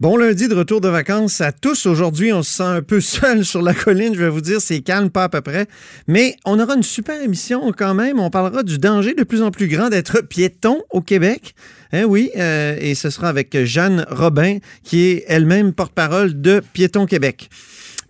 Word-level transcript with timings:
Bon 0.00 0.16
lundi 0.16 0.46
de 0.46 0.54
retour 0.54 0.80
de 0.80 0.88
vacances 0.88 1.40
à 1.40 1.50
tous. 1.50 1.86
Aujourd'hui, 1.86 2.32
on 2.32 2.44
se 2.44 2.58
sent 2.58 2.62
un 2.62 2.82
peu 2.82 3.00
seul 3.00 3.44
sur 3.44 3.62
la 3.62 3.74
colline. 3.74 4.14
Je 4.14 4.20
vais 4.20 4.28
vous 4.28 4.40
dire, 4.40 4.60
c'est 4.60 4.80
calme, 4.80 5.10
pas 5.10 5.24
à 5.24 5.28
peu 5.28 5.40
près. 5.40 5.66
Mais 6.06 6.36
on 6.44 6.60
aura 6.60 6.76
une 6.76 6.84
super 6.84 7.20
émission 7.20 7.72
quand 7.76 7.94
même. 7.94 8.20
On 8.20 8.30
parlera 8.30 8.62
du 8.62 8.78
danger 8.78 9.14
de 9.14 9.24
plus 9.24 9.42
en 9.42 9.50
plus 9.50 9.66
grand 9.66 9.88
d'être 9.88 10.20
piéton 10.28 10.82
au 10.90 11.00
Québec. 11.00 11.56
Hein, 11.92 12.04
oui, 12.04 12.30
euh, 12.36 12.76
et 12.80 12.94
ce 12.94 13.10
sera 13.10 13.28
avec 13.28 13.64
Jeanne 13.64 14.06
Robin, 14.08 14.58
qui 14.84 15.06
est 15.06 15.24
elle-même 15.26 15.72
porte-parole 15.72 16.40
de 16.40 16.62
Piéton 16.72 17.06
Québec. 17.06 17.50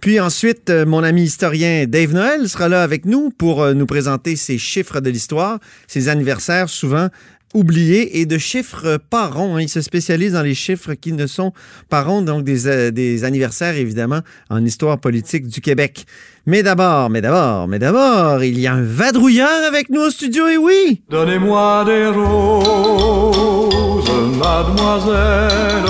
Puis 0.00 0.20
ensuite, 0.20 0.68
euh, 0.70 0.84
mon 0.84 1.02
ami 1.02 1.24
historien 1.24 1.86
Dave 1.88 2.12
Noël 2.12 2.48
sera 2.48 2.68
là 2.68 2.82
avec 2.82 3.04
nous 3.04 3.30
pour 3.30 3.62
euh, 3.62 3.72
nous 3.72 3.86
présenter 3.86 4.36
ses 4.36 4.58
chiffres 4.58 5.00
de 5.00 5.10
l'histoire, 5.10 5.58
ses 5.88 6.08
anniversaires 6.08 6.68
souvent 6.68 7.08
oubliés 7.54 8.20
et 8.20 8.26
de 8.26 8.38
chiffres 8.38 8.98
pas 9.10 9.28
ronds. 9.28 9.56
hein. 9.56 9.62
Il 9.62 9.68
se 9.68 9.80
spécialise 9.80 10.32
dans 10.32 10.42
les 10.42 10.54
chiffres 10.54 10.94
qui 10.94 11.12
ne 11.12 11.26
sont 11.26 11.52
pas 11.88 12.02
ronds, 12.02 12.22
donc 12.22 12.44
des, 12.44 12.66
euh, 12.66 12.90
des 12.90 13.24
anniversaires 13.24 13.76
évidemment 13.76 14.20
en 14.50 14.64
histoire 14.64 14.98
politique 14.98 15.46
du 15.48 15.60
Québec. 15.60 16.04
Mais 16.46 16.62
d'abord, 16.62 17.10
mais 17.10 17.20
d'abord, 17.20 17.68
mais 17.68 17.78
d'abord, 17.78 18.42
il 18.42 18.58
y 18.58 18.66
a 18.66 18.72
un 18.72 18.82
vadrouilleur 18.82 19.64
avec 19.66 19.90
nous 19.90 20.00
au 20.00 20.10
studio, 20.10 20.46
et 20.48 20.56
oui! 20.56 21.02
Donnez-moi 21.10 21.84
des 21.84 22.06
roses, 22.06 24.08
mademoiselle, 24.38 25.84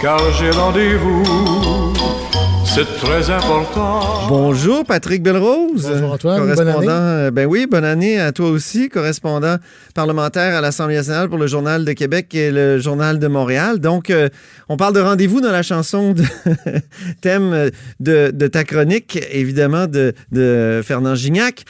car 0.00 0.18
j'ai 0.38 0.50
rendez-vous, 0.50 1.22
c'est 2.76 2.98
très 2.98 3.30
important. 3.30 4.28
Bonjour 4.28 4.84
Patrick 4.84 5.22
Belrose. 5.22 5.88
Bonjour 5.90 6.12
Antoine, 6.12 6.40
bonne 6.46 6.54
correspondant, 6.56 6.90
année. 6.90 6.98
euh, 6.98 7.30
Ben 7.30 7.46
oui, 7.46 7.66
bonne 7.66 7.86
année 7.86 8.20
à 8.20 8.32
toi 8.32 8.50
aussi, 8.50 8.90
correspondant 8.90 9.56
parlementaire 9.94 10.54
à 10.54 10.60
l'Assemblée 10.60 10.96
nationale 10.96 11.30
pour 11.30 11.38
le 11.38 11.46
Journal 11.46 11.86
de 11.86 11.92
Québec 11.94 12.34
et 12.34 12.50
le 12.50 12.78
Journal 12.78 13.18
de 13.18 13.28
Montréal. 13.28 13.78
Donc, 13.78 14.10
euh, 14.10 14.28
on 14.68 14.76
parle 14.76 14.92
de 14.92 15.00
rendez-vous 15.00 15.40
dans 15.40 15.52
la 15.52 15.62
chanson 15.62 16.12
de 16.12 16.22
thème 17.22 17.70
de, 17.98 18.30
de 18.30 18.46
ta 18.46 18.64
chronique, 18.64 19.18
évidemment, 19.32 19.86
de, 19.86 20.12
de 20.32 20.82
Fernand 20.84 21.14
Gignac. 21.14 21.64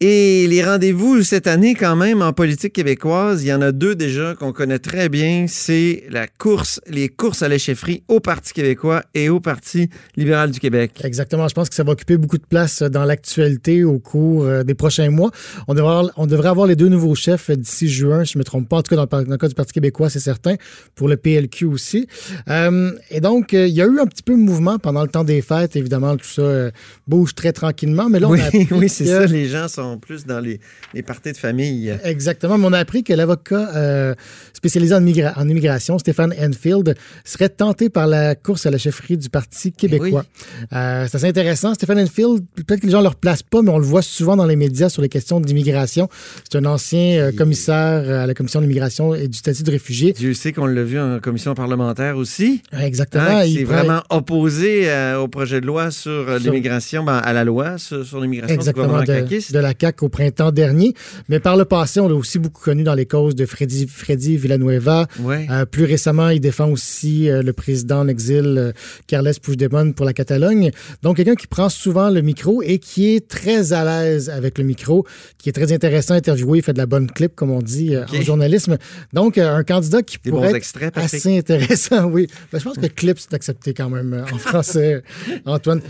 Et 0.00 0.46
les 0.48 0.64
rendez-vous 0.64 1.22
cette 1.22 1.46
année, 1.46 1.74
quand 1.74 1.94
même, 1.94 2.20
en 2.20 2.32
politique 2.32 2.72
québécoise, 2.72 3.44
il 3.44 3.48
y 3.48 3.52
en 3.54 3.62
a 3.62 3.70
deux 3.70 3.94
déjà 3.94 4.34
qu'on 4.34 4.52
connaît 4.52 4.80
très 4.80 5.08
bien. 5.08 5.46
C'est 5.48 6.04
la 6.10 6.26
course, 6.26 6.80
les 6.88 7.08
courses 7.08 7.42
à 7.42 7.48
la 7.48 7.56
chefferie 7.56 8.02
au 8.08 8.18
Parti 8.18 8.52
québécois 8.52 9.04
et 9.14 9.28
au 9.28 9.38
Parti 9.38 9.88
libéral 10.16 10.35
du 10.46 10.60
Québec. 10.60 10.92
Exactement. 11.02 11.48
Je 11.48 11.54
pense 11.54 11.68
que 11.68 11.74
ça 11.74 11.82
va 11.84 11.92
occuper 11.92 12.16
beaucoup 12.16 12.36
de 12.38 12.44
place 12.44 12.82
dans 12.82 13.04
l'actualité 13.04 13.82
au 13.84 13.98
cours 13.98 14.44
euh, 14.44 14.62
des 14.62 14.74
prochains 14.74 15.08
mois. 15.10 15.30
On 15.68 15.74
devrait, 15.74 15.92
avoir, 15.96 16.12
on 16.16 16.26
devrait 16.26 16.48
avoir 16.48 16.66
les 16.66 16.76
deux 16.76 16.88
nouveaux 16.88 17.14
chefs 17.14 17.50
d'ici 17.50 17.88
juin, 17.88 18.24
si 18.24 18.32
je 18.34 18.38
ne 18.38 18.40
me 18.40 18.44
trompe 18.44 18.68
pas. 18.68 18.76
En 18.78 18.82
tout 18.82 18.94
cas, 18.94 19.06
dans 19.06 19.20
le, 19.20 19.36
cas 19.36 19.48
du 19.48 19.54
Parti 19.54 19.72
québécois, 19.72 20.10
c'est 20.10 20.20
certain. 20.20 20.56
Pour 20.94 21.08
le 21.08 21.16
PLQ 21.16 21.64
aussi. 21.64 22.06
Euh, 22.48 22.92
et 23.10 23.20
donc, 23.20 23.54
euh, 23.54 23.66
il 23.66 23.74
y 23.74 23.80
a 23.80 23.86
eu 23.86 23.98
un 23.98 24.06
petit 24.06 24.22
peu 24.22 24.32
de 24.34 24.38
mouvement 24.40 24.78
pendant 24.78 25.02
le 25.02 25.08
temps 25.08 25.24
des 25.24 25.40
fêtes. 25.40 25.76
Évidemment, 25.76 26.16
tout 26.16 26.26
ça 26.26 26.42
euh, 26.42 26.70
bouge 27.06 27.34
très 27.34 27.52
tranquillement. 27.52 28.08
Mais 28.10 28.20
là, 28.20 28.28
on 28.28 28.32
Oui, 28.32 28.40
a 28.42 28.50
oui 28.74 28.88
c'est 28.90 29.04
que- 29.04 29.10
ça. 29.10 29.26
Les 29.26 29.48
gens 29.48 29.68
sont 29.68 29.98
plus 29.98 30.26
dans 30.26 30.40
les, 30.40 30.60
les 30.92 31.02
parties 31.02 31.32
de 31.32 31.36
famille. 31.38 31.96
Exactement, 32.04 32.58
mais 32.58 32.66
on 32.66 32.72
a 32.74 32.78
appris 32.78 33.02
que 33.04 33.12
l'avocat 33.14 33.70
euh, 33.74 34.14
spécialisé 34.52 34.94
en, 34.94 35.00
migra- 35.00 35.32
en 35.36 35.48
immigration, 35.48 35.98
Stéphane 35.98 36.34
Enfield, 36.38 36.94
serait 37.24 37.48
tenté 37.48 37.88
par 37.88 38.06
la 38.06 38.34
course 38.34 38.66
à 38.66 38.70
la 38.70 38.78
chefferie 38.78 39.16
du 39.16 39.30
Parti 39.30 39.72
québécois. 39.72 40.25
Euh, 40.72 41.06
c'est 41.08 41.16
assez 41.16 41.26
intéressant. 41.28 41.74
Stéphane 41.74 41.98
Enfield, 41.98 42.44
peut-être 42.54 42.80
que 42.80 42.86
les 42.86 42.92
gens 42.92 42.98
ne 42.98 43.04
le 43.04 43.08
replacent 43.10 43.42
pas, 43.42 43.62
mais 43.62 43.70
on 43.70 43.78
le 43.78 43.84
voit 43.84 44.02
souvent 44.02 44.36
dans 44.36 44.46
les 44.46 44.56
médias 44.56 44.88
sur 44.88 45.02
les 45.02 45.08
questions 45.08 45.40
d'immigration. 45.40 46.08
C'est 46.50 46.58
un 46.58 46.64
ancien 46.66 47.18
euh, 47.18 47.32
commissaire 47.32 48.22
à 48.22 48.26
la 48.26 48.34
Commission 48.34 48.60
de 48.60 48.64
l'immigration 48.64 49.14
et 49.14 49.28
du 49.28 49.38
statut 49.38 49.62
de 49.62 49.70
réfugié. 49.70 50.12
Dieu 50.12 50.34
sait 50.34 50.52
qu'on 50.52 50.66
l'a 50.66 50.82
vu 50.82 50.98
en 50.98 51.20
commission 51.20 51.54
parlementaire 51.54 52.16
aussi. 52.16 52.62
Exactement. 52.78 53.24
Hein, 53.26 53.44
Il 53.44 53.58
est 53.60 53.64
vraiment 53.64 54.02
opposé 54.10 54.88
euh, 54.90 55.18
au 55.18 55.28
projet 55.28 55.60
de 55.60 55.66
loi 55.66 55.90
sur 55.90 56.24
Sur- 56.26 56.38
l'immigration, 56.38 57.04
ben, 57.04 57.16
à 57.18 57.32
la 57.32 57.44
loi 57.44 57.78
sur, 57.78 58.04
sur 58.04 58.20
l'immigration 58.20 58.54
du 58.54 58.60
Exactement, 58.60 58.86
gouvernement 58.86 59.28
de, 59.28 59.52
de 59.52 59.58
la 59.58 59.72
CAQ 59.78 60.04
au 60.04 60.08
printemps 60.08 60.52
dernier. 60.52 60.94
Mais 61.28 61.40
par 61.40 61.56
le 61.56 61.64
passé, 61.64 62.00
on 62.00 62.08
l'a 62.08 62.14
aussi 62.14 62.38
beaucoup 62.38 62.62
connu 62.62 62.82
dans 62.82 62.94
les 62.94 63.06
causes 63.06 63.34
de 63.34 63.46
Freddy, 63.46 63.86
Freddy 63.86 64.36
Villanueva. 64.36 65.06
Ouais. 65.20 65.46
Plus 65.70 65.84
récemment, 65.84 66.28
il 66.30 66.40
défend 66.40 66.68
aussi 66.70 67.28
le 67.30 67.52
président 67.52 68.00
en 68.00 68.08
exil, 68.08 68.72
Carles 69.06 69.32
Puigdemont, 69.42 69.92
pour 69.92 70.04
la 70.06 70.12
Catalogne. 70.16 70.70
Donc, 71.02 71.16
quelqu'un 71.16 71.34
qui 71.34 71.46
prend 71.46 71.68
souvent 71.68 72.10
le 72.10 72.22
micro 72.22 72.62
et 72.62 72.78
qui 72.78 73.14
est 73.14 73.28
très 73.28 73.72
à 73.72 73.84
l'aise 73.84 74.30
avec 74.30 74.58
le 74.58 74.64
micro, 74.64 75.06
qui 75.38 75.48
est 75.50 75.52
très 75.52 75.72
intéressant 75.72 76.14
à 76.14 76.16
interviewer, 76.16 76.58
il 76.58 76.62
fait 76.62 76.72
de 76.72 76.78
la 76.78 76.86
bonne 76.86 77.08
clip, 77.10 77.34
comme 77.36 77.50
on 77.50 77.60
dit 77.60 77.94
euh, 77.94 78.04
en 78.12 78.22
journalisme. 78.22 78.78
Donc, 79.12 79.38
euh, 79.38 79.54
un 79.56 79.62
candidat 79.62 80.02
qui 80.02 80.18
Des 80.24 80.30
pourrait 80.30 80.48
être 80.48 80.56
extraits, 80.56 80.96
assez 80.96 81.36
intéressant, 81.38 82.04
oui. 82.10 82.26
Ben, 82.50 82.58
je 82.58 82.64
pense 82.64 82.78
que 82.78 82.86
clip, 82.86 83.18
c'est 83.18 83.34
accepté 83.34 83.74
quand 83.74 83.90
même 83.90 84.14
euh, 84.14 84.34
en 84.34 84.38
français, 84.38 85.02
Antoine. 85.44 85.80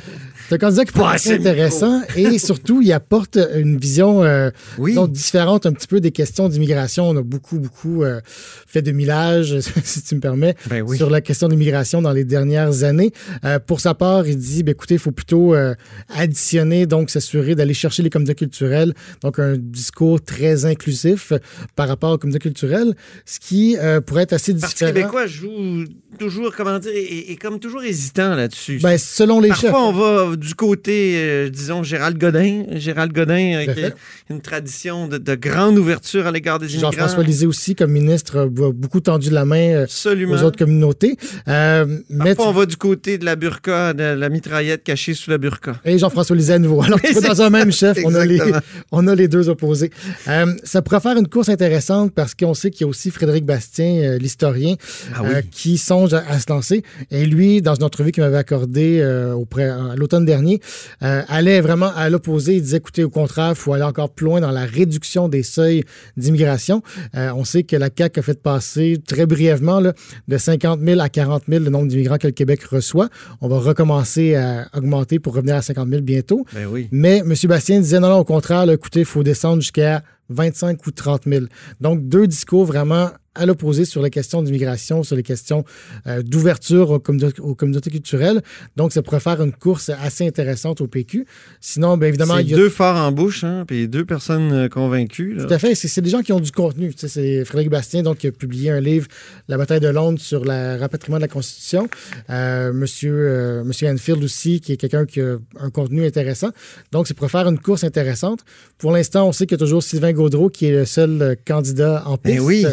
C'est 0.49 0.57
un 0.57 0.59
candidat 0.59 0.85
qui 0.85 0.93
pourrait 0.93 1.07
être 1.07 1.15
assez 1.15 1.35
intéressant 1.35 2.03
et 2.17 2.39
surtout, 2.39 2.83
il 2.83 2.93
apporte 2.93 3.39
une 3.55 3.79
vision 3.79 4.23
euh, 4.25 4.51
Oui. 4.79 4.93
disons, 4.93 5.07
différente 5.07 5.67
un 5.67 5.73
petit 5.73 5.87
peu 5.87 6.01
des 6.01 6.11
questions 6.13 6.49
d'immigration. 6.49 7.09
On 7.09 7.17
a 7.17 7.23
beaucoup, 7.23 7.59
beaucoup 7.59 8.03
euh, 8.03 8.21
fait 8.67 8.83
de 8.83 8.93
millage, 8.93 9.59
si 9.85 10.03
tu 10.03 10.15
me 10.17 10.21
permets, 10.21 10.55
Ben 10.69 10.83
oui. 10.83 10.97
sur 10.97 11.11
la 11.11 11.21
question 11.21 11.49
d'immigration 11.49 12.03
dans 12.03 12.13
les 12.13 12.25
dernières 12.25 12.83
années. 12.85 13.13
Euh, 13.45 13.59
pour 13.59 13.81
sa 13.81 13.95
part, 13.95 14.06
il 14.27 14.37
dit, 14.37 14.63
ben, 14.63 14.73
écoutez, 14.73 14.95
il 14.95 15.01
faut 15.01 15.13
plutôt 15.13 15.55
euh, 15.55 15.75
additionner, 16.15 16.87
donc 16.87 17.11
s'assurer 17.11 17.55
d'aller 17.55 17.75
chercher 17.75 18.03
les 18.03 18.11
communautés 18.11 18.35
culturelles. 18.35 18.95
Donc, 19.23 19.39
un 19.39 19.57
discours 19.57 20.21
très 20.23 20.65
inclusif 20.65 21.33
par 21.75 21.89
rapport 21.89 22.13
aux 22.13 22.19
communautés 22.19 22.43
culturelles, 22.43 22.95
ce 23.25 23.39
qui 23.41 23.77
euh, 23.79 24.01
pourrait 24.01 24.23
être 24.25 24.33
assez 24.33 24.53
Le 24.53 24.61
Parti 24.61 24.75
différent. 24.75 24.93
québécois 24.93 25.27
joue 25.27 25.85
toujours, 26.19 26.55
comment 26.57 26.79
dire, 26.79 26.93
est 26.95 27.37
comme 27.41 27.59
toujours 27.61 27.83
hésitant 27.83 28.35
là-dessus. 28.35 28.79
Ben, 28.83 28.99
selon 28.99 29.41
les 29.41 29.51
chefs. 29.51 29.71
Parfois, 29.71 29.89
on 29.89 29.93
va 29.93 30.37
du 30.37 30.55
côté, 30.55 31.15
euh, 31.17 31.49
disons, 31.51 31.83
Gérald 31.83 32.19
Godin. 32.19 32.65
Gérald 32.73 33.13
Godin, 33.13 33.55
euh, 33.67 33.73
qui 33.75 33.85
a 33.85 33.91
une 34.31 34.41
tradition 34.41 35.09
de, 35.09 35.19
de 35.19 35.35
grande 35.35 35.79
ouverture 35.79 36.27
à 36.27 36.31
l'égard 36.33 36.59
des 36.59 36.73
immigrants. 36.73 36.93
Jean-François 36.93 37.23
Lisée 37.23 37.47
aussi, 37.47 37.75
comme 37.75 37.91
ministre, 37.93 38.39
a 38.39 38.47
beaucoup 38.47 39.01
tendu 39.01 39.31
la 39.31 39.45
main 39.45 39.71
euh, 39.71 39.83
Absolument. 39.85 40.35
aux 40.35 40.43
autres 40.43 40.59
communautés. 40.59 41.17
Euh, 41.49 41.85
mais 42.09 42.35
Parfois, 42.35 42.49
on 42.51 42.53
va 42.53 42.67
du 42.67 42.77
côté 42.77 43.19
de 43.19 43.25
la 43.25 43.37
burqa, 43.37 43.93
de 43.97 44.05
la 44.05 44.29
mitraillette 44.29 44.85
cachée 44.85 45.15
sous 45.15 45.31
la 45.31 45.39
burqa. 45.39 45.77
Et 45.85 45.99
Jean-François 45.99 46.37
Lisée 46.37 46.53
à 46.55 46.59
nouveau. 46.59 46.83
Alors, 46.83 47.01
tu 47.01 47.15
dans 47.21 47.43
un 47.43 47.51
même 47.51 47.73
chef, 47.73 47.99
on 48.05 48.15
a, 48.15 48.25
les, 48.25 48.35
Exactement. 48.37 48.61
on 48.93 49.07
a 49.09 49.15
les 49.15 49.29
deux 49.29 49.49
opposés. 49.49 49.91
Euh, 50.29 50.55
ça 50.63 50.83
pourrait 50.83 51.01
faire 51.01 51.17
une 51.17 51.29
course 51.29 51.49
intéressante 51.49 52.13
parce 52.15 52.35
qu'on 52.35 52.55
sait 52.55 52.71
qu'il 52.71 52.83
y 52.83 52.85
a 52.85 52.89
aussi 52.89 53.11
Frédéric 53.11 53.45
Bastien, 53.45 53.87
euh, 53.87 54.19
l'historien, 54.19 54.75
Ah 55.15 55.23
oui. 55.23 55.29
euh, 55.35 55.43
qui 55.51 55.79
songe 55.79 56.15
à, 56.15 56.23
à 56.29 56.39
se 56.39 56.47
lancer. 56.51 56.83
Et 57.11 57.27
lui, 57.27 57.63
dans 57.63 57.75
une 57.75 57.85
entrevue 57.85 58.13
qu'il 58.13 58.23
m'avait 58.23 58.37
accordée 58.37 59.03
à 59.03 59.97
l'automne 59.97 60.25
dernier, 60.25 60.61
allait 61.01 61.61
vraiment 61.61 61.91
à 61.97 62.11
l'opposé. 62.11 62.55
Il 62.57 62.63
disait, 62.63 62.77
écoutez, 62.77 63.05
au 63.05 63.11
contraire, 63.11 63.51
il 63.51 63.57
faut 63.57 63.73
aller 63.73 63.83
encore 63.85 64.11
plus 64.11 64.27
loin 64.27 64.41
dans 64.41 64.51
la 64.51 64.65
réduction 64.65 65.29
des 65.29 65.43
seuils 65.43 65.83
d'immigration. 66.17 66.83
On 67.15 67.45
sait 67.45 67.63
que 67.63 67.77
la 67.77 67.89
CAQ 67.97 68.21
a 68.21 68.23
fait 68.23 68.43
passer 68.43 69.01
très 69.07 69.27
brièvement 69.27 69.81
là, 69.81 69.93
de 70.29 70.37
50 70.39 70.81
000 70.85 71.01
à 71.01 71.09
40 71.09 71.45
000 71.49 71.65
le 71.65 71.71
nombre 71.71 71.89
d'immigrants 71.89 72.19
que 72.19 72.27
le 72.27 72.33
Québec 72.33 72.63
reçoit. 72.65 73.09
On 73.41 73.49
va 73.49 73.59
recommencer 73.59 73.86
à 73.93 74.69
augmenter 74.75 75.19
pour 75.19 75.35
revenir 75.35 75.57
à 75.57 75.63
50 75.63 75.89
000 75.89 76.03
bientôt. 76.03 76.45
Ben 76.53 76.67
oui. 76.67 76.89
Mais 76.91 77.19
M. 77.19 77.35
Bastien 77.45 77.81
disait 77.81 78.01
non, 78.01 78.09
non, 78.09 78.19
au 78.19 78.25
contraire, 78.25 78.67
là, 78.67 78.75
écoutez, 78.75 79.01
il 79.01 79.07
faut 79.07 79.23
descendre 79.23 79.63
jusqu'à 79.63 80.03
25 80.29 80.87
ou 80.87 80.91
30 80.91 81.23
000. 81.27 81.47
Donc, 81.81 82.09
deux 82.09 82.27
discours 82.27 82.65
vraiment 82.65 83.11
à 83.39 83.45
l'opposé 83.45 83.85
sur 83.85 84.01
les 84.01 84.09
questions 84.09 84.43
d'immigration, 84.43 85.03
sur 85.03 85.15
les 85.15 85.23
questions 85.23 85.63
euh, 86.07 86.23
d'ouverture 86.23 86.91
aux, 86.91 86.99
communautés- 86.99 87.41
aux 87.43 87.55
communautés 87.55 87.91
culturelles. 87.91 88.41
Donc, 88.77 88.95
ça 88.95 89.03
pourrait 89.03 89.21
faire 89.21 89.43
une 89.43 89.53
course 89.53 89.91
assez 89.91 90.27
intéressante 90.27 90.81
au 90.81 90.87
PQ. 90.87 91.27
Sinon, 91.61 91.99
bien 91.99 92.09
évidemment, 92.09 92.39
il 92.39 92.49
y 92.49 92.55
a 92.55 92.57
deux 92.57 92.71
forts 92.71 92.97
en 92.97 93.13
bouche, 93.13 93.45
hein, 93.45 93.65
puis 93.67 93.89
deux 93.89 94.07
personnes 94.07 94.53
euh, 94.53 94.69
convaincues. 94.71 95.35
là. 95.35 95.45
tout 95.45 95.53
à 95.53 95.59
fait. 95.59 95.75
C'est 95.75 96.01
des 96.01 96.09
gens 96.09 96.23
qui 96.23 96.33
ont 96.33 96.41
du 96.41 96.51
contenu. 96.51 96.95
Tu 96.95 97.01
sais, 97.01 97.09
c'est 97.09 97.45
Frédéric 97.45 97.71
Bastien 97.71 98.03
donc, 98.03 98.17
qui 98.17 98.27
a 98.27 98.33
publié 98.33 98.71
un 98.71 98.81
livre, 98.81 99.07
La 99.49 99.59
bataille 99.59 99.81
de 99.81 99.89
Londres, 99.89 100.19
sur 100.19 100.43
le 100.43 100.79
rapatriement 100.81 101.19
de 101.19 101.23
la 101.23 101.29
Constitution. 101.29 101.91
Euh, 102.31 102.73
monsieur, 102.73 103.13
euh, 103.15 103.65
Monsieur 103.65 103.89
Enfield 103.89 104.25
aussi, 104.25 104.63
qui 104.63 104.73
est 104.73 104.77
quelqu'un 104.79 105.05
qui 105.05 105.21
a 105.21 105.37
un 105.61 105.69
contenu 105.69 106.07
intéressant. 106.07 106.53
Donc, 106.91 107.07
c'est 107.07 107.13
pour 107.15 107.31
faire 107.31 107.47
une 107.47 107.59
course 107.59 107.85
intéressante. 107.85 108.47
Pour 108.79 108.93
l'instant, 108.93 109.29
on 109.29 109.33
sait 109.33 109.45
qu'il 109.47 109.57
y 109.59 109.61
a 109.61 109.65
toujours 109.65 109.83
Sylvain 109.83 110.13
Gaudreau 110.17 110.49
qui 110.49 110.67
est 110.67 110.73
le 110.73 110.85
seul 110.85 111.23
euh, 111.23 111.35
candidat 111.47 112.03
en 112.07 112.17
piste. 112.17 112.39
Ben 112.39 112.43
oui. 112.45 112.67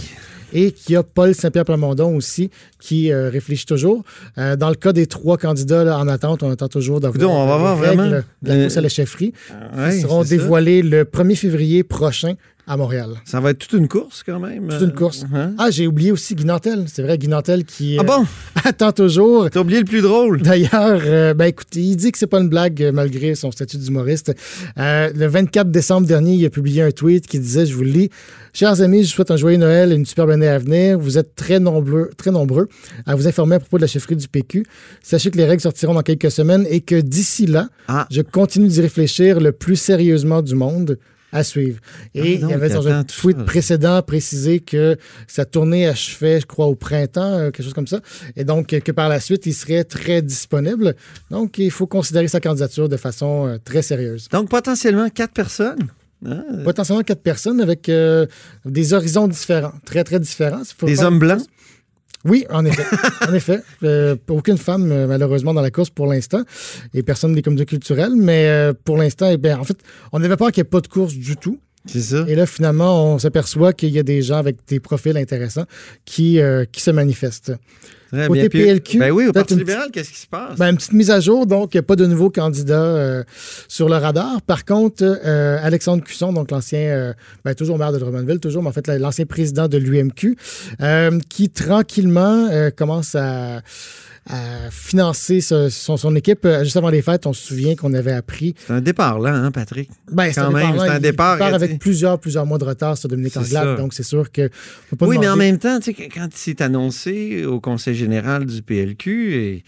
et 0.55 0.71
qu'il 0.71 0.93
y 0.93 0.95
a 0.95 1.03
Paul 1.03 1.33
Saint-Pierre 1.33 1.65
Plamondon 1.65 2.15
aussi 2.15 2.49
qui 2.79 3.11
euh, 3.11 3.29
réfléchit 3.29 3.65
toujours. 3.65 4.03
Euh, 4.37 4.55
dans 4.55 4.69
le 4.69 4.75
cas 4.75 4.93
des 4.93 5.07
trois 5.07 5.37
candidats 5.37 5.83
là, 5.83 5.97
en 5.97 6.07
attente, 6.07 6.43
on 6.43 6.51
attend 6.51 6.67
toujours 6.67 6.99
d'avoir 6.99 7.29
on 7.29 7.47
va 7.47 7.57
voir 7.57 7.79
règles 7.79 7.95
vraiment. 8.01 8.21
de 8.43 8.49
la 8.49 8.61
course 8.63 8.77
à 8.77 8.81
la 8.81 8.89
chefferie. 8.89 9.33
Ouais, 9.77 9.97
Ils 9.97 10.01
seront 10.01 10.23
ça. 10.23 10.29
dévoilés 10.29 10.81
le 10.83 11.03
1er 11.05 11.35
février 11.35 11.83
prochain 11.83 12.35
à 12.65 12.77
Montréal. 12.77 13.09
Ça 13.25 13.39
va 13.41 13.49
être 13.51 13.59
toute 13.59 13.73
une 13.77 13.87
course 13.87 14.23
quand 14.25 14.39
même. 14.39 14.69
C'est 14.71 14.85
une 14.85 14.93
course. 14.93 15.25
Hein? 15.33 15.53
Ah, 15.57 15.69
j'ai 15.69 15.85
oublié 15.85 16.11
aussi 16.11 16.33
Guy 16.35 16.45
Nantel. 16.45 16.85
C'est 16.87 17.01
vrai, 17.01 17.17
Guy 17.17 17.27
Nantel 17.27 17.65
qui 17.65 17.97
Ah 17.99 18.01
euh, 18.01 18.05
bon? 18.05 18.25
attend 18.63 18.91
toujours. 18.93 19.49
T'as 19.49 19.59
oublié 19.59 19.79
le 19.79 19.85
plus 19.85 20.01
drôle. 20.01 20.41
D'ailleurs, 20.41 21.01
euh, 21.05 21.33
ben 21.33 21.45
écoutez, 21.45 21.81
il 21.81 21.95
dit 21.97 22.11
que 22.11 22.17
c'est 22.17 22.27
pas 22.27 22.39
une 22.39 22.49
blague 22.49 22.81
euh, 22.81 22.91
malgré 22.93 23.35
son 23.35 23.51
statut 23.51 23.77
d'humoriste. 23.77 24.33
Euh, 24.77 25.11
le 25.13 25.27
24 25.27 25.71
décembre 25.71 26.07
dernier, 26.07 26.35
il 26.35 26.45
a 26.45 26.49
publié 26.49 26.81
un 26.83 26.91
tweet 26.91 27.27
qui 27.27 27.39
disait, 27.39 27.65
je 27.65 27.75
vous 27.75 27.83
le 27.83 27.89
lis, 27.91 28.09
Chers 28.55 28.81
amis, 28.81 28.99
je 29.03 29.07
vous 29.09 29.15
souhaite 29.15 29.31
un 29.31 29.35
joyeux 29.35 29.57
Noël 29.57 29.91
et 29.91 29.95
une 29.95 30.05
superbe 30.05 30.29
année 30.29 30.47
à 30.47 30.59
venir. 30.59 30.99
Vous 30.99 31.17
êtes 31.17 31.33
très 31.33 31.59
nombreux, 31.59 32.11
très 32.17 32.29
nombreux 32.29 32.67
à 33.07 33.15
vous 33.15 33.27
informer 33.27 33.55
à 33.55 33.59
propos 33.59 33.77
de 33.77 33.81
la 33.81 33.87
chefferie 33.87 34.15
du 34.15 34.27
PQ. 34.27 34.63
Sachez 35.01 35.31
que 35.31 35.37
les 35.37 35.45
règles 35.45 35.61
sortiront 35.61 35.95
dans 35.95 36.03
quelques 36.03 36.29
semaines 36.29 36.67
et 36.69 36.79
que 36.81 37.01
d'ici 37.01 37.47
là, 37.47 37.67
Ah. 37.87 38.05
je 38.11 38.21
continue 38.21 38.67
d'y 38.67 38.79
réfléchir 38.79 39.39
le 39.39 39.53
plus 39.53 39.75
sérieusement 39.75 40.43
du 40.43 40.53
monde 40.53 40.99
à 41.33 41.43
suivre. 41.43 41.79
Et 42.13 42.21
Ah, 42.21 42.25
il 42.25 42.49
y 42.49 42.53
avait 42.53 42.69
dans 42.69 42.87
un 42.87 43.03
tweet 43.03 43.37
ça. 43.37 43.43
précédent 43.43 44.01
précisé 44.03 44.59
que 44.59 44.97
sa 45.27 45.43
tournée 45.45 45.87
achevait, 45.87 46.39
je 46.39 46.45
crois, 46.45 46.67
au 46.67 46.75
printemps, 46.75 47.21
euh, 47.33 47.51
quelque 47.51 47.63
chose 47.63 47.73
comme 47.73 47.87
ça. 47.87 47.99
Et 48.35 48.45
donc, 48.45 48.67
que 48.67 48.91
par 48.91 49.09
la 49.09 49.19
suite, 49.19 49.45
il 49.45 49.53
serait 49.53 49.83
très 49.83 50.21
disponible. 50.21 50.95
Donc, 51.31 51.57
il 51.57 51.71
faut 51.71 51.87
considérer 51.87 52.27
sa 52.27 52.39
candidature 52.39 52.87
de 52.87 52.97
façon 52.97 53.47
euh, 53.47 53.57
très 53.63 53.81
sérieuse. 53.81 54.29
Donc, 54.29 54.49
potentiellement 54.49 55.09
quatre 55.09 55.33
personnes. 55.33 55.89
Hein? 56.25 56.43
Potentiellement 56.63 57.03
quatre 57.03 57.21
personnes 57.23 57.59
avec 57.59 57.89
euh, 57.89 58.25
des 58.63 58.93
horizons 58.93 59.27
différents, 59.27 59.73
très, 59.85 60.03
très 60.03 60.19
différents. 60.19 60.61
Faut 60.77 60.85
Des 60.85 61.03
hommes 61.03 61.19
blancs? 61.19 61.41
Oui, 62.25 62.45
en 62.49 62.65
effet. 62.65 62.83
en 63.27 63.33
effet. 63.33 63.59
Euh, 63.83 64.15
aucune 64.29 64.57
femme, 64.57 64.91
euh, 64.91 65.07
malheureusement, 65.07 65.53
dans 65.53 65.61
la 65.61 65.71
course 65.71 65.89
pour 65.89 66.07
l'instant. 66.07 66.43
Et 66.93 67.03
personne 67.03 67.33
des 67.33 67.41
comités 67.41 67.65
culturels. 67.65 68.13
Mais 68.15 68.47
euh, 68.47 68.73
pour 68.73 68.97
l'instant, 68.97 69.29
eh 69.29 69.37
bien, 69.37 69.59
en 69.59 69.63
fait, 69.63 69.77
on 70.11 70.19
n'avait 70.19 70.37
peur 70.37 70.51
qu'il 70.51 70.63
n'y 70.63 70.67
ait 70.67 70.69
pas 70.69 70.81
de 70.81 70.87
course 70.87 71.13
du 71.13 71.35
tout. 71.35 71.59
C'est 71.85 72.01
ça. 72.01 72.25
Et 72.27 72.35
là, 72.35 72.45
finalement, 72.45 73.13
on 73.13 73.19
s'aperçoit 73.19 73.73
qu'il 73.73 73.89
y 73.89 73.99
a 73.99 74.03
des 74.03 74.21
gens 74.21 74.37
avec 74.37 74.57
des 74.67 74.79
profils 74.79 75.15
intéressants 75.17 75.65
qui, 76.05 76.39
euh, 76.39 76.65
qui 76.71 76.81
se 76.81 76.91
manifestent. 76.91 77.51
Très 78.11 78.27
Côté 78.27 78.41
bien. 78.41 78.49
Puis- 78.49 78.63
PLQ, 78.63 78.99
Ben 78.99 79.11
oui, 79.11 79.27
au 79.27 79.33
Parti 79.33 79.53
une 79.53 79.59
libéral, 79.59 79.89
qu'est-ce 79.91 80.11
qui 80.11 80.19
se 80.19 80.27
passe? 80.27 80.57
Ben, 80.59 80.69
une 80.69 80.77
petite 80.77 80.93
mise 80.93 81.09
à 81.09 81.19
jour, 81.19 81.47
donc 81.47 81.73
il 81.73 81.77
n'y 81.77 81.79
a 81.79 81.83
pas 81.83 81.95
de 81.95 82.05
nouveaux 82.05 82.29
candidats 82.29 82.75
euh, 82.75 83.23
sur 83.67 83.89
le 83.89 83.95
radar. 83.95 84.39
Par 84.43 84.65
contre, 84.65 85.03
euh, 85.03 85.57
Alexandre 85.63 86.03
Cusson, 86.03 86.31
donc 86.31 86.51
l'ancien, 86.51 87.15
ben, 87.43 87.55
toujours 87.55 87.79
maire 87.79 87.91
de 87.91 87.97
Drummondville, 87.97 88.39
toujours, 88.39 88.61
mais 88.61 88.69
en 88.69 88.71
fait 88.71 88.87
l'ancien 88.87 89.25
président 89.25 89.67
de 89.67 89.77
l'UMQ, 89.79 90.37
qui 91.27 91.49
tranquillement 91.49 92.49
commence 92.77 93.15
à, 93.15 93.61
à 94.29 94.69
financer 94.71 95.41
ce- 95.41 95.69
son, 95.69 95.97
son 95.97 96.15
équipe. 96.15 96.45
Euh, 96.45 96.63
Juste 96.63 96.77
avant 96.77 96.89
les 96.89 97.01
fêtes, 97.01 97.25
on 97.27 97.33
se 97.33 97.45
souvient 97.45 97.75
qu'on 97.75 97.93
avait 97.93 98.13
appris. 98.13 98.55
c'est 98.65 98.73
un 98.73 98.79
départ 98.81 99.19
là, 99.19 99.33
hein, 99.35 99.51
Patrick? 99.51 99.89
Ben, 100.11 100.31
c'est 100.31 100.39
un 100.39 100.49
même, 100.51 100.71
départ, 100.71 100.89
un 100.89 100.95
il- 100.95 101.01
départ, 101.01 101.35
Il 101.35 101.39
part 101.39 101.49
il 101.49 101.55
avec 101.55 101.79
plusieurs, 101.79 102.19
plusieurs 102.19 102.45
mois 102.45 102.57
de 102.57 102.63
retard 102.63 102.97
sur 102.97 103.09
Dominique 103.09 103.35
Anglade, 103.37 103.77
donc 103.77 103.93
c'est 103.93 104.03
sûr 104.03 104.31
que 104.31 104.49
faut 104.89 104.95
pas 104.95 105.05
Oui, 105.07 105.17
mais 105.19 105.27
en 105.27 105.35
même 105.35 105.57
temps, 105.57 105.79
quand 106.13 106.29
c'est 106.33 106.61
annoncé 106.61 107.45
au 107.45 107.59
conseil 107.59 107.95
général 107.95 108.45
du 108.45 108.61
PLQ, 108.61 109.33
et 109.35 109.63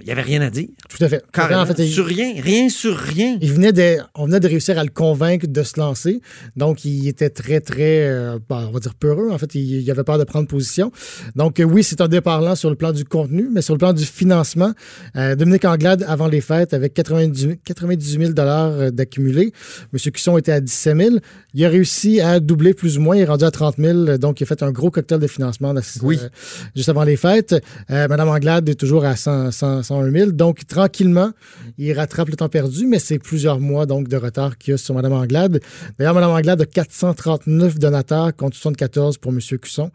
il 0.00 0.04
n'y 0.06 0.10
avait 0.12 0.22
rien 0.22 0.40
à 0.42 0.50
dire. 0.50 0.68
Tout 0.88 1.02
à 1.04 1.08
fait. 1.08 1.22
Carrément. 1.32 1.62
En 1.62 1.66
fait, 1.66 1.78
il- 1.78 1.90
sur 1.90 2.06
rien, 2.06 2.34
rien 2.40 2.68
sur 2.68 2.96
rien. 2.96 3.38
Il 3.40 3.52
venait 3.52 3.72
de, 3.72 3.96
on 4.14 4.26
venait 4.26 4.40
de 4.40 4.48
réussir 4.48 4.78
à 4.78 4.84
le 4.84 4.90
convaincre 4.90 5.46
de 5.46 5.62
se 5.62 5.78
lancer. 5.80 6.20
Donc, 6.56 6.84
il 6.84 7.08
était 7.08 7.30
très, 7.30 7.60
très, 7.60 8.02
euh, 8.08 8.38
bon, 8.48 8.56
on 8.68 8.70
va 8.72 8.80
dire 8.80 8.94
peureux. 8.94 9.30
En 9.30 9.38
fait, 9.38 9.54
il, 9.54 9.80
il 9.82 9.90
avait 9.90 10.04
peur 10.04 10.18
de 10.18 10.24
prendre 10.24 10.46
position. 10.48 10.92
Donc, 11.36 11.60
euh, 11.60 11.64
oui, 11.64 11.82
c'est 11.82 12.00
un 12.00 12.08
départ 12.08 12.40
lent 12.42 12.54
sur 12.56 12.68
le 12.70 12.76
plan 12.76 12.92
du 12.92 13.04
contenu, 13.04 13.48
mais 13.52 13.62
sur 13.62 13.74
le 13.74 13.78
plan 13.78 13.92
du 13.92 14.04
financement, 14.04 14.72
euh, 15.16 15.34
Dominique 15.36 15.64
Anglade, 15.64 16.04
avant 16.08 16.26
les 16.28 16.40
fêtes, 16.40 16.74
avec 16.74 16.94
90, 16.94 17.58
98 17.64 18.34
000 18.34 18.38
euh, 18.38 18.90
d'accumulé. 18.90 19.52
M. 19.92 19.98
Cusson 20.12 20.36
était 20.38 20.52
à 20.52 20.60
17 20.60 20.96
000. 20.96 21.16
Il 21.54 21.64
a 21.64 21.68
réussi 21.68 22.20
à 22.20 22.40
doubler 22.40 22.74
plus 22.74 22.98
ou 22.98 23.00
moins. 23.00 23.16
Il 23.16 23.22
est 23.22 23.24
rendu 23.26 23.44
à 23.44 23.50
30 23.50 23.76
000. 23.78 24.18
Donc, 24.18 24.40
il 24.40 24.44
a 24.44 24.46
fait 24.46 24.62
un 24.62 24.72
gros 24.72 24.90
cocktail 24.90 25.20
de 25.20 25.26
financement 25.26 25.72
dans- 25.74 25.80
Oui. 26.02 26.18
juste 26.76 26.88
avant 26.88 27.04
les 27.04 27.16
fêtes. 27.16 27.54
Madame 27.88 28.28
Anglade 28.28 28.68
est 28.68 28.74
toujours 28.74 29.04
à 29.04 29.16
100, 29.22 29.50
100, 29.50 29.82
101 29.84 30.10
000. 30.10 30.30
Donc, 30.32 30.66
tranquillement, 30.66 31.30
il 31.78 31.92
rattrape 31.92 32.28
le 32.28 32.36
temps 32.36 32.48
perdu, 32.48 32.86
mais 32.86 32.98
c'est 32.98 33.18
plusieurs 33.18 33.60
mois 33.60 33.86
donc 33.86 34.08
de 34.08 34.16
retard 34.16 34.58
qu'il 34.58 34.72
y 34.72 34.74
a 34.74 34.78
sur 34.78 34.94
Mme 34.94 35.12
Anglade. 35.12 35.60
D'ailleurs, 35.98 36.14
Mme 36.14 36.30
Anglade 36.30 36.60
a 36.60 36.66
439 36.66 37.78
donateurs 37.78 38.34
contre 38.34 38.56
74 38.56 39.18
pour 39.18 39.32
M. 39.32 39.38
Cusson. 39.60 39.90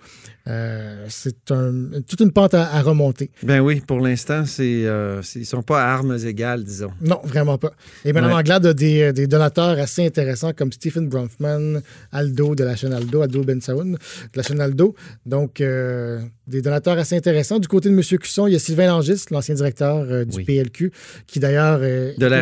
Euh, 0.47 1.05
c'est 1.09 1.51
un- 1.51 2.01
toute 2.07 2.21
une 2.21 2.31
pente 2.31 2.53
à, 2.53 2.73
à 2.73 2.81
remonter. 2.81 3.29
Ben 3.43 3.59
oui, 3.59 3.81
pour 3.85 3.99
l'instant, 3.99 4.45
c'est, 4.45 4.85
euh, 4.85 5.21
ils 5.35 5.45
sont 5.45 5.61
pas 5.61 5.83
à 5.83 5.87
armes 5.93 6.17
égales, 6.25 6.63
disons. 6.63 6.91
Non, 7.01 7.19
vraiment 7.23 7.57
pas. 7.57 7.73
Et 8.05 8.13
Mme 8.13 8.29
Ouais. 8.31 8.37
Anglade 8.37 8.65
a 8.65 8.73
des, 8.73 9.01
euh, 9.01 9.11
des 9.11 9.27
donateurs 9.27 9.77
assez 9.77 10.05
intéressants 10.05 10.53
comme 10.53 10.71
Stephen 10.71 11.09
Bronfman, 11.09 11.81
Aldo 12.11 12.55
de 12.55 12.63
la 12.63 12.75
chaîne 12.75 12.93
Aldo, 12.93 13.21
Aldo 13.23 13.43
Ben 13.43 13.59
Saoun 13.61 13.91
de 13.93 13.97
la 14.35 14.43
chaîne 14.43 14.61
Aldo. 14.61 14.95
Donc, 15.25 15.59
euh, 15.59 16.21
des 16.47 16.61
donateurs 16.61 16.97
assez 16.97 17.17
intéressants. 17.17 17.59
Du 17.59 17.67
côté 17.67 17.89
de 17.89 17.93
M. 17.93 18.01
Cusson, 18.01 18.47
il 18.47 18.53
y 18.53 18.55
a 18.55 18.59
Sylvain 18.59 18.87
Langis, 18.87 19.25
l'ancien 19.31 19.53
directeur 19.55 20.05
du 20.25 20.37
Oui. 20.37 20.43
PLQ, 20.45 20.91
qui 21.27 21.39
d'ailleurs 21.41 21.81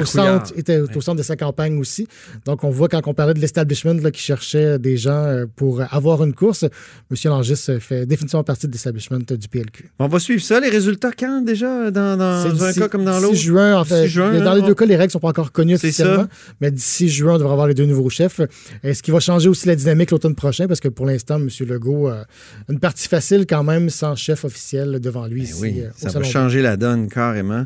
au 0.02 0.06
centre, 0.06 0.54
était 0.56 0.78
au 0.80 1.02
centre 1.02 1.18
de 1.18 1.24
sa 1.24 1.36
campagne 1.36 1.80
aussi. 1.80 2.08
Donc, 2.46 2.64
on 2.64 2.70
voit 2.70 2.88
quand 2.88 3.02
on 3.08 3.16
parlait 3.16 3.34
de 3.34 3.40
l'establishment 3.40 3.96
qui 4.12 4.22
cherchait 4.22 4.78
des 4.78 4.96
gens 4.98 5.46
pour 5.56 5.82
avoir 5.92 6.24
une 6.24 6.34
course, 6.36 6.64
M. 6.64 7.18
Langis 7.26 7.66
euh, 8.02 8.06
définitivement 8.06 8.44
partie 8.44 8.68
de 8.68 8.72
l'establishment 8.72 9.20
euh, 9.32 9.38
du 9.38 9.48
PLQ. 9.48 9.90
On 10.00 10.08
va 10.08 10.20
suivre 10.20 10.42
ça. 10.42 10.60
Les 10.60 10.70
résultats 10.70 11.12
quand 11.12 11.42
déjà, 11.42 11.90
dans, 11.92 12.18
dans 12.18 12.64
un 12.64 12.74
cas 12.74 12.88
comme 12.88 13.06
dans 13.06 13.20
l'autre? 13.20 13.36
juin, 13.36 13.76
en 13.78 13.84
fait. 13.86 14.08
juin, 14.08 14.40
dans 14.42 14.54
les 14.54 14.62
on- 14.62 14.68
deux 14.68 14.76
cas, 14.76 14.86
les 14.86 14.96
règles 14.96 15.12
sont 15.12 15.20
pas 15.20 15.30
encore 15.30 15.52
connues 15.52 15.76
officiellement. 15.76 16.24
ça. 16.24 16.30
Mais 16.62 16.72
d'ici 16.72 17.10
juin, 17.10 17.36
on 17.36 17.38
devrait 17.38 17.54
avoir 17.54 17.68
les 17.68 17.74
deux 17.74 17.86
nouveaux 17.86 18.10
chefs. 18.10 18.42
Et 18.84 18.94
ce 18.94 19.02
qui 19.02 19.12
va 19.12 19.20
changer 19.20 19.50
aussi 19.50 19.68
la 19.68 19.76
dynamique 19.76 20.12
l'automne 20.12 20.36
prochain, 20.36 20.68
parce 20.68 20.80
que 20.80 20.88
pour 20.90 21.06
l'instant, 21.06 21.36
M. 21.38 21.50
Legault 21.68 22.08
a 22.08 22.26
une 22.70 22.80
partie 22.80 23.08
facile 23.08 23.46
quand 23.48 23.64
même 23.64 23.90
sans 23.90 24.16
chef 24.16 24.46
officiel 24.46 25.00
devant 25.00 25.28
lui 25.28 25.42
Ben 25.42 25.48
ici. 25.50 25.62
oui, 25.62 25.82
euh, 25.82 25.90
ça 25.96 26.10
va 26.20 26.24
changer 26.24 26.62
la 26.62 26.78
donne 26.78 27.10
carrément. 27.10 27.66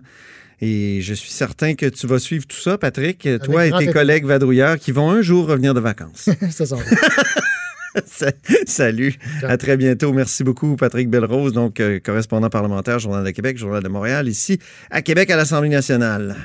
Et 0.61 0.99
je 1.01 1.13
suis 1.13 1.29
certain 1.31 1.73
que 1.75 1.85
tu 1.85 2.05
vas 2.05 2.19
suivre 2.19 2.45
tout 2.45 2.57
ça, 2.59 2.77
Patrick, 2.77 3.25
toi 3.45 3.65
et 3.65 3.71
tes 3.71 3.87
collègues 3.93 4.25
vadrouilleurs 4.25 4.77
qui 4.77 4.91
vont 4.91 5.09
un 5.09 5.21
jour 5.21 5.47
revenir 5.47 5.73
de 5.73 5.79
vacances. 5.79 6.29
Ça 6.51 6.65
Salut, 8.65 9.15
à 9.43 9.57
très 9.57 9.77
bientôt. 9.77 10.13
Merci 10.13 10.43
beaucoup, 10.43 10.75
Patrick 10.75 11.09
Belrose, 11.09 11.53
donc 11.53 11.79
euh, 11.79 11.99
correspondant 11.99 12.49
parlementaire, 12.49 12.99
Journal 12.99 13.23
de 13.23 13.31
Québec, 13.31 13.57
Journal 13.57 13.83
de 13.83 13.89
Montréal, 13.89 14.27
ici 14.27 14.59
à 14.89 15.01
Québec 15.01 15.29
à 15.31 15.35
l'Assemblée 15.35 15.69
nationale. 15.69 16.35